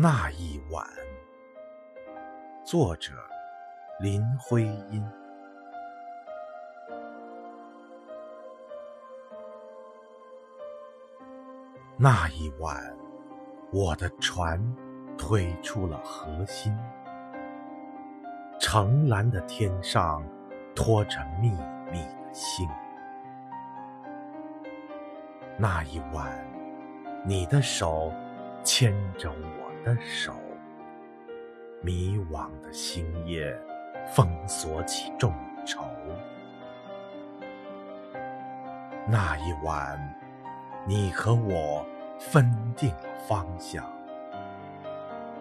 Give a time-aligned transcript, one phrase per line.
[0.00, 0.86] 那一晚，
[2.64, 3.12] 作者
[3.98, 5.04] 林徽因。
[11.96, 12.96] 那一晚，
[13.72, 14.64] 我的船
[15.18, 16.72] 推出了河心，
[18.60, 20.24] 澄蓝的天上
[20.76, 21.50] 托着密
[21.90, 22.68] 密的星。
[25.56, 26.48] 那一晚，
[27.26, 28.12] 你的手
[28.62, 30.34] 牵着我的手，
[31.80, 33.58] 迷惘的星夜
[34.14, 35.32] 封锁起众
[35.64, 35.82] 筹。
[39.06, 39.98] 那一晚，
[40.86, 41.86] 你和我
[42.18, 43.82] 分定了方向，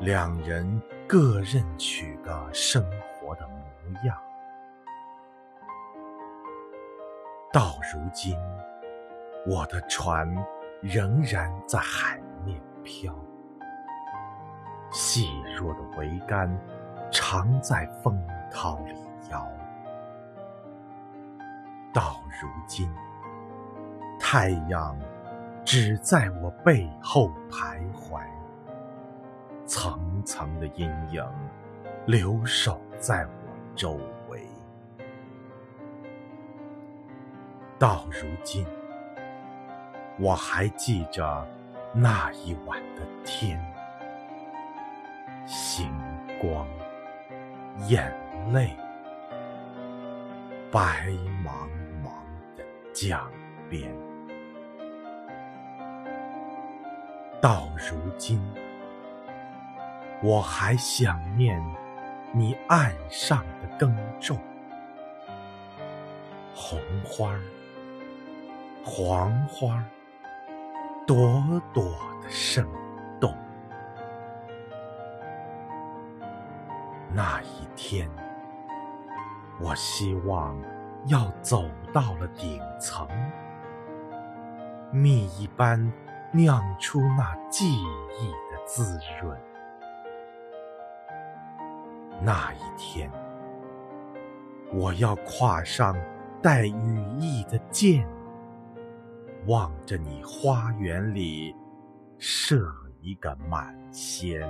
[0.00, 2.84] 两人各任取个生
[3.14, 3.56] 活的模
[4.04, 4.18] 样。
[7.52, 8.36] 到如今。
[9.44, 10.32] 我的船
[10.80, 12.21] 仍然在海，
[15.14, 16.50] 细弱的桅杆
[17.10, 18.18] 常在风
[18.50, 18.94] 涛里
[19.30, 19.46] 摇。
[21.92, 22.90] 到如今，
[24.18, 24.98] 太阳
[25.66, 28.22] 只在我背后徘徊，
[29.66, 31.22] 层层的阴影
[32.06, 34.46] 留守在我周围。
[37.78, 38.66] 到如今。
[40.18, 41.46] 我还记着
[41.92, 43.62] 那一晚的天，
[46.42, 46.66] 光、
[47.86, 48.12] 眼
[48.52, 48.76] 泪、
[50.72, 51.06] 白
[51.44, 51.68] 茫
[52.02, 52.10] 茫
[52.56, 53.30] 的江
[53.70, 53.88] 边。
[57.40, 58.42] 到如今，
[60.20, 61.62] 我还想念
[62.32, 64.36] 你岸上的耕种，
[66.56, 67.38] 红花
[68.84, 69.80] 黄花
[71.06, 71.84] 朵朵
[72.20, 72.66] 的生
[73.20, 73.32] 动。
[77.14, 78.08] 那一天，
[79.60, 80.56] 我希望
[81.06, 83.06] 要走到了顶层，
[84.90, 85.92] 蜜一般
[86.32, 89.38] 酿出那记忆的滋润。
[92.22, 93.10] 那一天，
[94.72, 95.94] 我要跨上
[96.40, 98.08] 带羽翼的箭。
[99.46, 101.52] 望着你花园里
[102.16, 104.48] 射一个满弦，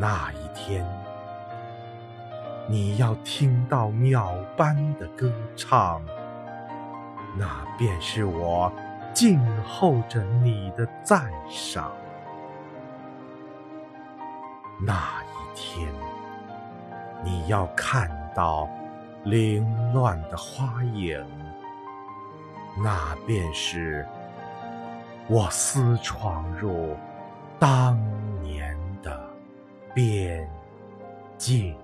[0.00, 0.82] 那一天，
[2.66, 6.00] 你要听到鸟般的歌唱，
[7.36, 8.72] 那便是我
[9.12, 11.92] 静候着你的赞赏。
[14.80, 15.92] 那一天，
[17.22, 18.66] 你要看到
[19.24, 21.22] 凌乱的花影。
[22.82, 24.08] 那便是
[25.28, 26.96] 我私闯入
[27.58, 28.00] 当
[29.94, 30.46] 边
[31.38, 31.74] 境。